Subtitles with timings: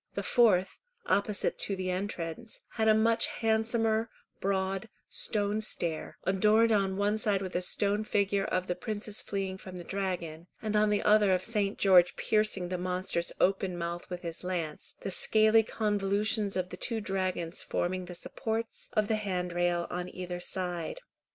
[0.15, 6.97] The fourth, opposite to the entrance, had a much handsomer, broad, stone stair, adorned on
[6.97, 10.89] one side with a stone figure of the princess fleeing from the dragon, and on
[10.89, 11.77] the other of St.
[11.77, 16.99] George piercing the monster's open mouth with his lance, the scaly convolutions of the two
[16.99, 20.99] dragons forming the supports of the handrail on either side.